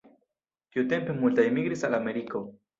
[0.77, 2.47] Tiutempe multaj migris al Ameriko.